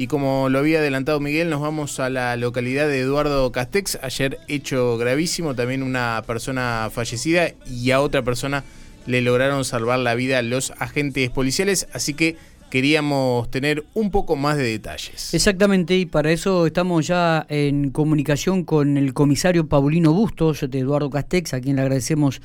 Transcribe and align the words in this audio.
Y 0.00 0.06
como 0.06 0.48
lo 0.48 0.60
había 0.60 0.78
adelantado 0.78 1.20
Miguel, 1.20 1.50
nos 1.50 1.60
vamos 1.60 2.00
a 2.00 2.08
la 2.08 2.34
localidad 2.38 2.88
de 2.88 3.00
Eduardo 3.00 3.52
Castex. 3.52 3.98
Ayer 4.00 4.38
hecho 4.48 4.96
gravísimo, 4.96 5.54
también 5.54 5.82
una 5.82 6.22
persona 6.26 6.88
fallecida 6.90 7.50
y 7.70 7.90
a 7.90 8.00
otra 8.00 8.22
persona 8.22 8.64
le 9.04 9.20
lograron 9.20 9.62
salvar 9.62 9.98
la 9.98 10.14
vida 10.14 10.40
los 10.40 10.72
agentes 10.78 11.28
policiales. 11.28 11.86
Así 11.92 12.14
que 12.14 12.36
queríamos 12.70 13.50
tener 13.50 13.84
un 13.92 14.10
poco 14.10 14.36
más 14.36 14.56
de 14.56 14.62
detalles. 14.62 15.34
Exactamente, 15.34 15.94
y 15.98 16.06
para 16.06 16.32
eso 16.32 16.66
estamos 16.66 17.06
ya 17.06 17.44
en 17.50 17.90
comunicación 17.90 18.64
con 18.64 18.96
el 18.96 19.12
comisario 19.12 19.68
Paulino 19.68 20.14
Bustos 20.14 20.64
de 20.66 20.78
Eduardo 20.78 21.10
Castex, 21.10 21.52
a 21.52 21.60
quien 21.60 21.76
le 21.76 21.82
agradecemos 21.82 22.40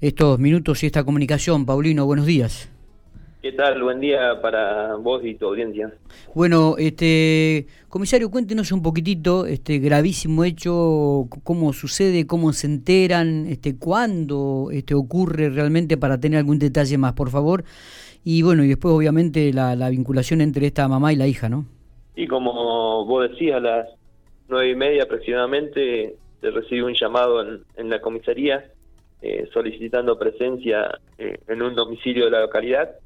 estos 0.00 0.40
minutos 0.40 0.82
y 0.82 0.86
esta 0.86 1.04
comunicación. 1.04 1.64
Paulino, 1.64 2.06
buenos 2.06 2.26
días. 2.26 2.70
¿Qué 3.40 3.52
tal? 3.52 3.80
Buen 3.84 4.00
día 4.00 4.40
para 4.42 4.96
vos 4.96 5.24
y 5.24 5.36
tu 5.36 5.46
audiencia. 5.46 5.92
Bueno, 6.34 6.74
este 6.76 7.68
comisario, 7.88 8.32
cuéntenos 8.32 8.72
un 8.72 8.82
poquitito 8.82 9.46
este 9.46 9.78
gravísimo 9.78 10.42
hecho, 10.42 11.28
cómo 11.44 11.72
sucede, 11.72 12.26
cómo 12.26 12.52
se 12.52 12.66
enteran, 12.66 13.46
este 13.46 13.78
cuándo 13.78 14.70
este 14.72 14.94
ocurre 14.94 15.50
realmente 15.50 15.96
para 15.96 16.18
tener 16.18 16.40
algún 16.40 16.58
detalle 16.58 16.98
más, 16.98 17.12
por 17.12 17.30
favor. 17.30 17.62
Y 18.24 18.42
bueno, 18.42 18.64
y 18.64 18.68
después 18.68 18.92
obviamente 18.92 19.52
la, 19.52 19.88
vinculación 19.88 20.40
entre 20.40 20.66
esta 20.66 20.88
mamá 20.88 21.12
y 21.12 21.16
la 21.16 21.28
hija, 21.28 21.48
¿no? 21.48 21.64
Y 22.16 22.26
como 22.26 23.04
vos 23.04 23.30
decías, 23.30 23.58
a 23.58 23.60
las 23.60 23.88
nueve 24.48 24.70
y 24.70 24.74
media 24.74 25.04
aproximadamente 25.04 26.16
se 26.40 26.50
recibe 26.50 26.82
un 26.82 26.94
llamado 26.94 27.40
en, 27.76 27.88
la 27.88 28.00
comisaría 28.00 28.64
eh, 29.22 29.48
solicitando 29.52 30.18
presencia 30.18 30.98
eh, 31.18 31.38
en 31.46 31.62
un 31.62 31.76
domicilio 31.76 32.24
de 32.24 32.32
la 32.32 32.40
localidad 32.40 32.96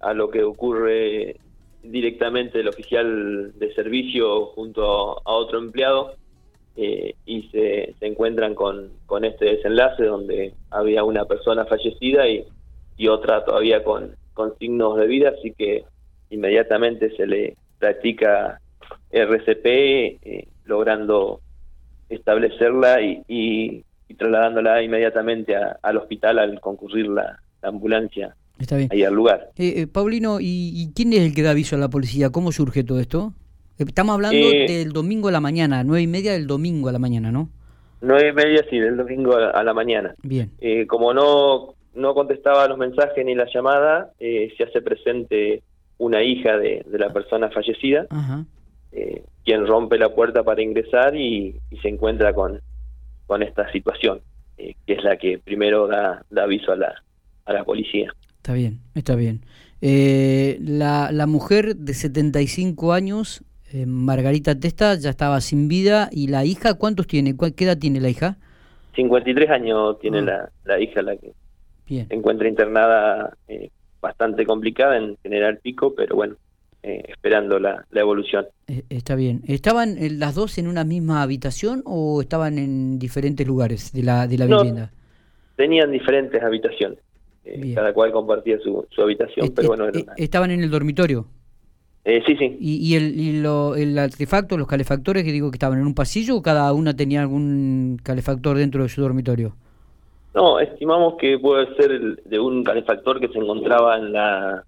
a 0.00 0.14
lo 0.14 0.30
que 0.30 0.42
ocurre 0.42 1.36
directamente 1.82 2.60
el 2.60 2.68
oficial 2.68 3.52
de 3.58 3.74
servicio 3.74 4.46
junto 4.46 5.18
a 5.26 5.32
otro 5.32 5.58
empleado 5.58 6.14
eh, 6.76 7.14
y 7.26 7.42
se, 7.50 7.94
se 7.98 8.06
encuentran 8.06 8.54
con, 8.54 8.90
con, 9.06 9.24
este 9.24 9.46
desenlace 9.46 10.04
donde 10.04 10.54
había 10.70 11.04
una 11.04 11.24
persona 11.24 11.64
fallecida 11.64 12.28
y, 12.28 12.44
y 12.96 13.08
otra 13.08 13.44
todavía 13.44 13.82
con, 13.82 14.14
con 14.34 14.56
signos 14.58 14.96
de 14.98 15.06
vida, 15.06 15.32
así 15.36 15.52
que 15.52 15.84
inmediatamente 16.30 17.14
se 17.16 17.26
le 17.26 17.56
practica 17.78 18.60
RCP 19.10 19.66
eh, 19.66 20.48
logrando 20.64 21.40
establecerla 22.08 23.00
y, 23.00 23.22
y, 23.28 23.84
trasladándola 24.14 24.82
inmediatamente 24.82 25.54
al 25.56 25.96
hospital 25.96 26.38
al 26.40 26.60
concurrir 26.60 27.08
la 27.08 27.40
ambulancia 27.62 28.34
Está 28.60 28.76
bien. 28.76 28.90
ahí 28.92 29.02
al 29.02 29.14
lugar. 29.14 29.50
Eh, 29.56 29.74
eh, 29.76 29.86
Paulino, 29.86 30.38
¿y, 30.40 30.92
quién 30.94 31.12
es 31.14 31.20
el 31.20 31.34
que 31.34 31.42
da 31.42 31.50
aviso 31.50 31.76
a 31.76 31.78
la 31.78 31.88
policía? 31.88 32.30
¿Cómo 32.30 32.52
surge 32.52 32.84
todo 32.84 33.00
esto? 33.00 33.32
Eh, 33.78 33.84
estamos 33.86 34.14
hablando 34.14 34.48
del 34.50 34.92
domingo 34.92 35.28
a 35.28 35.32
la 35.32 35.40
mañana, 35.40 35.82
nueve 35.82 36.02
y 36.02 36.06
media 36.06 36.32
del 36.32 36.46
domingo 36.46 36.88
a 36.88 36.92
la 36.92 36.98
mañana, 36.98 37.32
¿no? 37.32 37.48
Nueve 38.02 38.28
y 38.28 38.32
media, 38.32 38.64
sí, 38.68 38.78
del 38.78 38.96
domingo 38.96 39.36
a, 39.36 39.62
la 39.62 39.74
mañana. 39.74 40.14
Bien. 40.22 40.52
como 40.86 41.12
no, 41.12 41.74
no 41.94 42.14
contestaba 42.14 42.66
los 42.68 42.78
mensajes 42.78 43.24
ni 43.24 43.34
la 43.34 43.46
llamada, 43.52 44.12
se 44.18 44.62
hace 44.62 44.80
presente 44.80 45.62
una 45.98 46.22
hija 46.22 46.56
de, 46.56 46.84
la 46.90 47.12
persona 47.12 47.50
fallecida, 47.50 48.06
quien 49.44 49.66
rompe 49.66 49.98
la 49.98 50.14
puerta 50.14 50.42
para 50.42 50.62
ingresar 50.62 51.14
y, 51.14 51.56
se 51.82 51.88
encuentra 51.88 52.32
con, 52.32 52.60
con 53.26 53.42
esta 53.42 53.70
situación, 53.70 54.20
que 54.56 54.74
es 54.86 55.04
la 55.04 55.16
que 55.16 55.38
primero 55.38 55.86
da, 55.86 56.24
da 56.30 56.44
aviso 56.44 56.72
a 56.72 56.76
la, 56.76 56.94
a 57.44 57.52
la 57.52 57.64
policía. 57.64 58.14
Está 58.40 58.54
bien, 58.54 58.80
está 58.94 59.16
bien. 59.16 59.42
Eh, 59.82 60.56
la, 60.62 61.12
la, 61.12 61.26
mujer 61.26 61.76
de 61.76 61.92
75 61.92 62.94
años, 62.94 63.44
eh, 63.70 63.84
Margarita 63.84 64.58
Testa, 64.58 64.94
ya 64.94 65.10
estaba 65.10 65.42
sin 65.42 65.68
vida. 65.68 66.08
¿Y 66.10 66.28
la 66.28 66.46
hija 66.46 66.72
cuántos 66.72 67.06
tiene? 67.06 67.36
¿Qué 67.36 67.64
edad 67.64 67.76
tiene 67.76 68.00
la 68.00 68.08
hija? 68.08 68.38
53 68.96 69.50
años 69.50 69.98
tiene 70.00 70.20
ah. 70.20 70.22
la, 70.22 70.50
la, 70.64 70.80
hija, 70.80 71.02
la 71.02 71.16
que 71.16 71.34
se 71.86 72.06
encuentra 72.14 72.48
internada 72.48 73.36
eh, 73.46 73.68
bastante 74.00 74.46
complicada 74.46 74.96
en 74.96 75.18
General 75.22 75.58
Pico, 75.58 75.94
pero 75.94 76.16
bueno, 76.16 76.36
esperando 76.82 77.58
la, 77.58 77.84
la 77.90 78.00
evolución. 78.00 78.46
está 78.88 79.16
bien. 79.16 79.42
¿Estaban 79.46 79.98
las 80.18 80.34
dos 80.34 80.56
en 80.56 80.66
una 80.66 80.84
misma 80.84 81.20
habitación 81.20 81.82
o 81.84 82.22
estaban 82.22 82.56
en 82.56 82.98
diferentes 82.98 83.46
lugares 83.46 83.92
de 83.92 84.02
la, 84.02 84.26
de 84.26 84.38
la 84.38 84.46
vivienda? 84.46 84.90
Tenían 85.56 85.92
diferentes 85.92 86.42
habitaciones. 86.42 87.00
Eh, 87.52 87.74
cada 87.74 87.92
cual 87.92 88.12
compartía 88.12 88.58
su, 88.60 88.86
habitación, 89.02 89.52
pero 89.54 89.68
bueno. 89.68 89.86
¿Estaban 90.16 90.52
en 90.52 90.62
el 90.62 90.70
dormitorio? 90.70 91.26
Eh, 92.04 92.22
sí, 92.24 92.36
sí. 92.36 92.56
¿Y, 92.60 92.94
el, 92.94 93.44
el 93.76 93.98
artefacto, 93.98 94.56
los 94.56 94.68
calefactores 94.68 95.24
que 95.24 95.32
digo 95.32 95.50
que 95.50 95.56
estaban 95.56 95.80
en 95.80 95.86
un 95.86 95.94
pasillo 95.94 96.36
o 96.36 96.42
cada 96.42 96.72
una 96.72 96.94
tenía 96.94 97.20
algún 97.20 97.98
calefactor 98.02 98.56
dentro 98.56 98.84
de 98.84 98.88
su 98.88 99.02
dormitorio? 99.02 99.56
No, 100.32 100.60
estimamos 100.60 101.16
que 101.18 101.38
puede 101.38 101.74
ser 101.74 102.22
de 102.22 102.38
un 102.38 102.62
calefactor 102.62 103.18
que 103.18 103.28
se 103.28 103.38
encontraba 103.38 103.98
en 103.98 104.12
la, 104.12 104.64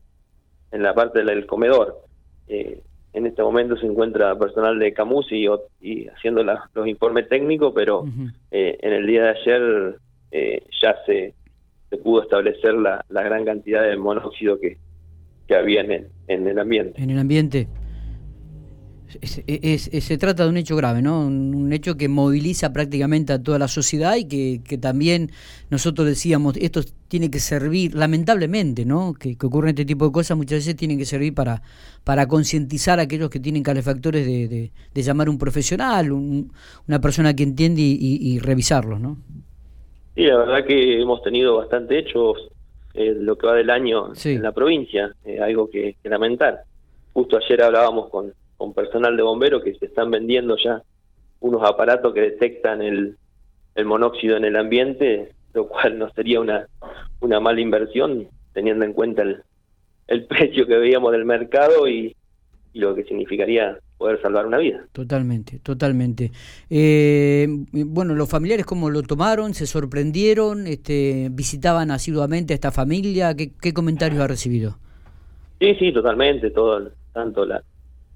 en 0.72 0.82
la 0.82 0.93
parte 0.93 1.25
del 1.25 1.47
comedor. 1.47 2.00
Eh, 2.49 2.81
en 3.12 3.26
este 3.26 3.43
momento 3.43 3.76
se 3.76 3.87
encuentra 3.87 4.37
personal 4.37 4.78
de 4.78 4.93
Camus 4.93 5.31
y, 5.31 5.47
y 5.81 6.09
haciendo 6.09 6.43
los 6.43 6.87
informes 6.88 7.28
técnicos, 7.28 7.72
pero 7.75 8.04
en 8.50 8.93
el 8.93 9.06
día 9.06 9.22
de 9.22 9.28
ayer 9.28 9.97
ya 10.81 10.97
se 11.06 11.34
se 11.92 11.98
pudo 11.98 12.22
establecer 12.22 12.72
la, 12.72 13.04
la 13.10 13.22
gran 13.22 13.44
cantidad 13.44 13.82
de 13.82 13.98
monóxido 13.98 14.58
que, 14.58 14.78
que 15.47 15.54
había 15.54 15.82
en 15.82 15.92
el, 15.92 16.06
en 16.26 16.48
el 16.48 16.58
ambiente. 16.58 17.03
En 17.03 17.10
el 17.10 17.19
ambiente. 17.19 17.69
Es, 19.20 19.91
se 19.92 20.16
trata 20.16 20.44
de 20.44 20.48
un 20.48 20.56
hecho 20.56 20.75
grave, 20.75 21.02
¿no? 21.02 21.26
Un, 21.26 21.70
hecho 21.70 21.98
que 21.98 22.08
moviliza 22.08 22.72
prácticamente 22.72 23.34
a 23.34 23.42
toda 23.42 23.58
la 23.58 23.69
sociedad 23.69 24.16
y 24.16 24.25
que, 24.25 24.62
que, 24.64 24.78
también 24.78 25.31
nosotros 25.69 26.06
decíamos, 26.06 26.56
esto 26.56 26.81
tiene 27.08 27.31
que 27.31 27.41
servir, 27.41 27.94
lamentablemente, 27.94 28.86
¿no? 28.86 29.12
Que, 29.12 29.36
que 29.36 29.47
ocurren 29.47 29.70
este 29.70 29.84
tipo 29.84 30.06
de 30.06 30.12
cosas 30.12 30.38
muchas 30.38 30.60
veces 30.60 30.76
tienen 30.76 30.97
que 30.97 31.04
servir 31.04 31.34
para, 31.34 31.60
para 32.04 32.26
concientizar 32.26 33.00
a 33.00 33.02
aquellos 33.02 33.28
que 33.28 33.38
tienen 33.38 33.62
calefactores 33.62 34.25
de, 34.25 34.70
de, 34.94 35.02
llamar 35.02 35.28
a 35.28 35.31
un 35.31 35.36
profesional, 35.36 36.10
una 36.10 37.00
persona 37.02 37.36
que 37.36 37.42
entiende 37.42 37.82
y, 37.82 37.98
y, 38.00 38.32
y 38.32 38.38
revisarlos, 38.38 38.98
¿no? 38.98 39.19
Sí, 40.14 40.22
la 40.24 40.38
verdad 40.38 40.64
que 40.66 41.00
hemos 41.00 41.22
tenido 41.22 41.56
bastante 41.56 41.98
hechos 41.98 42.48
eh, 42.94 43.14
lo 43.18 43.36
que 43.36 43.46
va 43.46 43.54
del 43.54 43.70
año 43.70 44.12
en 44.22 44.42
la 44.42 44.52
provincia, 44.52 45.14
eh, 45.24 45.40
algo 45.40 45.70
que, 45.70 45.96
lamentar. 46.04 46.64
Justo 47.14 47.38
ayer 47.38 47.62
hablábamos 47.62 48.10
con, 48.10 48.32
con 48.56 48.74
personal 48.74 49.16
de 49.16 49.22
bomberos 49.22 49.62
que 49.62 49.74
se 49.74 49.86
están 49.86 50.10
vendiendo 50.10 50.56
ya 50.62 50.82
unos 51.40 51.62
aparatos 51.68 52.12
que 52.12 52.20
detectan 52.20 52.82
el, 52.82 53.16
el 53.74 53.84
monóxido 53.84 54.36
en 54.36 54.44
el 54.44 54.56
ambiente, 54.56 55.32
lo 55.54 55.68
cual 55.68 55.98
no 55.98 56.10
sería 56.12 56.40
una, 56.40 56.66
una 57.20 57.40
mala 57.40 57.60
inversión 57.60 58.28
teniendo 58.52 58.84
en 58.84 58.92
cuenta 58.92 59.22
el, 59.22 59.42
el 60.08 60.24
precio 60.26 60.66
que 60.66 60.76
veíamos 60.76 61.12
del 61.12 61.24
mercado 61.24 61.88
y, 61.88 62.14
y 62.72 62.78
lo 62.78 62.94
que 62.94 63.04
significaría 63.04 63.78
poder 64.02 64.20
salvar 64.20 64.46
una 64.46 64.58
vida. 64.58 64.84
Totalmente, 64.90 65.60
totalmente. 65.60 66.32
Eh, 66.68 67.46
bueno, 67.70 68.14
los 68.14 68.28
familiares 68.28 68.66
cómo 68.66 68.90
lo 68.90 69.02
tomaron, 69.02 69.54
se 69.54 69.66
sorprendieron, 69.66 70.66
este, 70.66 71.28
visitaban 71.30 71.92
asiduamente 71.92 72.52
a 72.52 72.56
esta 72.56 72.72
familia, 72.72 73.34
¿qué, 73.36 73.52
qué 73.60 73.72
comentarios 73.72 74.20
ha 74.20 74.26
recibido? 74.26 74.76
Sí, 75.60 75.76
sí, 75.78 75.92
totalmente, 75.92 76.50
todo, 76.50 76.90
tanto 77.12 77.46
la, 77.46 77.62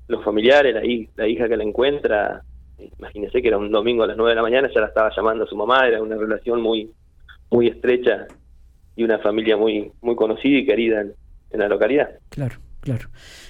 los 0.08 0.24
familiares, 0.24 0.74
la, 0.74 0.82
la 1.14 1.28
hija 1.28 1.48
que 1.48 1.56
la 1.56 1.62
encuentra, 1.62 2.42
imagínese 2.98 3.40
que 3.40 3.46
era 3.46 3.58
un 3.58 3.70
domingo 3.70 4.02
a 4.02 4.08
las 4.08 4.16
nueve 4.16 4.32
de 4.32 4.36
la 4.36 4.42
mañana, 4.42 4.68
ya 4.74 4.80
la 4.80 4.88
estaba 4.88 5.12
llamando 5.14 5.44
a 5.44 5.46
su 5.46 5.54
mamá, 5.54 5.86
era 5.86 6.02
una 6.02 6.16
relación 6.16 6.60
muy, 6.60 6.90
muy 7.48 7.68
estrecha 7.68 8.26
y 8.96 9.04
una 9.04 9.20
familia 9.20 9.56
muy, 9.56 9.92
muy 10.02 10.16
conocida 10.16 10.58
y 10.58 10.66
querida 10.66 11.02
en 11.02 11.60
la 11.60 11.68
localidad. 11.68 12.10
Claro. 12.30 12.56
Claro. 12.86 13.08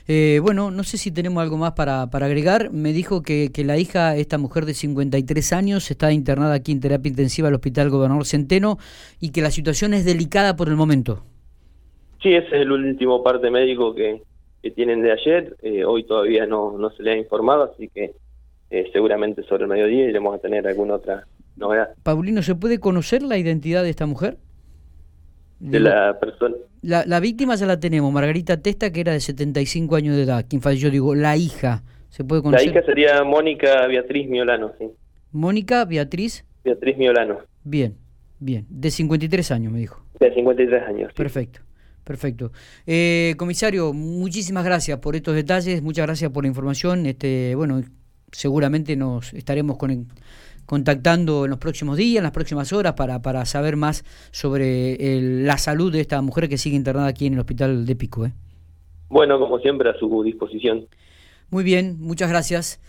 Eh, 0.08 0.40
bueno, 0.42 0.70
no 0.70 0.82
sé 0.82 0.96
si 0.96 1.10
tenemos 1.10 1.42
algo 1.42 1.58
más 1.58 1.72
para, 1.72 2.06
para 2.08 2.24
agregar. 2.24 2.70
Me 2.72 2.94
dijo 2.94 3.22
que, 3.22 3.50
que, 3.52 3.64
la 3.64 3.76
hija, 3.76 4.16
esta 4.16 4.38
mujer 4.38 4.64
de 4.64 4.72
53 4.72 5.52
años, 5.52 5.90
está 5.90 6.10
internada 6.10 6.54
aquí 6.54 6.72
en 6.72 6.80
terapia 6.80 7.10
intensiva 7.10 7.48
al 7.48 7.54
Hospital 7.54 7.90
Gobernador 7.90 8.24
Centeno 8.24 8.78
y 9.20 9.32
que 9.32 9.42
la 9.42 9.50
situación 9.50 9.92
es 9.92 10.06
delicada 10.06 10.56
por 10.56 10.68
el 10.68 10.76
momento. 10.76 11.22
Sí, 12.22 12.32
ese 12.32 12.46
es 12.46 12.62
el 12.62 12.72
último 12.72 13.22
parte 13.22 13.50
médico 13.50 13.94
que, 13.94 14.22
que 14.62 14.70
tienen 14.70 15.02
de 15.02 15.12
ayer. 15.12 15.54
Eh, 15.60 15.84
hoy 15.84 16.04
todavía 16.04 16.46
no, 16.46 16.78
no 16.78 16.88
se 16.88 17.02
le 17.02 17.12
ha 17.12 17.18
informado, 17.18 17.70
así 17.74 17.88
que 17.88 18.12
eh, 18.70 18.88
seguramente 18.94 19.42
sobre 19.42 19.64
el 19.64 19.68
mediodía 19.68 20.08
iremos 20.08 20.34
a 20.34 20.38
tener 20.38 20.66
alguna 20.66 20.94
otra 20.94 21.26
novedad. 21.56 21.90
Paulino, 22.02 22.40
¿se 22.40 22.54
puede 22.54 22.80
conocer 22.80 23.22
la 23.22 23.36
identidad 23.36 23.82
de 23.82 23.90
esta 23.90 24.06
mujer? 24.06 24.38
De 25.60 25.78
la 25.78 26.18
persona 26.18 26.54
la, 26.86 27.20
víctima 27.20 27.56
ya 27.56 27.66
la 27.66 27.80
tenemos, 27.80 28.12
Margarita 28.12 28.60
Testa, 28.60 28.92
que 28.92 29.00
era 29.00 29.12
de 29.12 29.20
75 29.20 29.96
años 29.96 30.16
de 30.16 30.22
edad. 30.22 30.44
Quien 30.48 30.62
falleció, 30.62 30.90
digo, 30.90 31.14
la 31.14 31.36
hija. 31.36 31.82
¿Se 32.08 32.24
puede 32.24 32.42
conocer? 32.42 32.66
La 32.66 32.72
hija 32.72 32.86
sería 32.86 33.24
Mónica 33.24 33.86
Beatriz 33.86 34.28
Miolano, 34.28 34.72
sí. 34.78 34.86
Mónica 35.32 35.84
Beatriz. 35.84 36.44
Beatriz 36.64 36.96
Miolano. 36.96 37.38
Bien, 37.64 37.96
bien. 38.38 38.66
De 38.70 38.90
53 38.90 39.50
años, 39.50 39.72
me 39.72 39.80
dijo. 39.80 40.00
De 40.20 40.32
53 40.32 40.82
años. 40.84 41.12
Perfecto. 41.12 41.60
Perfecto. 42.04 42.52
Eh, 42.86 43.34
comisario, 43.36 43.92
muchísimas 43.92 44.64
gracias 44.64 44.98
por 45.00 45.16
estos 45.16 45.34
detalles, 45.34 45.82
muchas 45.82 46.06
gracias 46.06 46.30
por 46.30 46.44
la 46.44 46.48
información. 46.48 47.04
Este, 47.04 47.56
bueno, 47.56 47.82
seguramente 48.30 48.94
nos 48.94 49.34
estaremos 49.34 49.76
contactando 50.66 51.44
en 51.44 51.50
los 51.50 51.58
próximos 51.58 51.96
días, 51.96 52.18
en 52.18 52.24
las 52.24 52.32
próximas 52.32 52.72
horas, 52.72 52.94
para, 52.94 53.22
para 53.22 53.44
saber 53.44 53.76
más 53.76 54.04
sobre 54.32 55.20
la 55.20 55.58
salud 55.58 55.92
de 55.92 56.00
esta 56.00 56.20
mujer 56.20 56.48
que 56.48 56.58
sigue 56.58 56.76
internada 56.76 57.06
aquí 57.06 57.26
en 57.26 57.34
el 57.34 57.40
hospital 57.40 57.86
de 57.86 57.96
Pico. 57.96 58.26
¿eh? 58.26 58.32
Bueno, 59.08 59.38
como 59.38 59.58
siempre, 59.58 59.88
a 59.88 59.98
su 59.98 60.22
disposición. 60.22 60.86
Muy 61.50 61.64
bien, 61.64 61.96
muchas 62.00 62.28
gracias. 62.28 62.80